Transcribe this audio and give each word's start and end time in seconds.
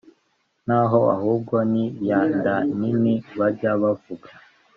nta 0.65 0.79
ho, 0.89 0.99
ahubwo 1.15 1.55
ni 1.71 1.83
ya 2.07 2.19
nda 2.35 2.55
nini 2.79 3.13
bajya 3.37 3.71
bavuga! 3.81 4.29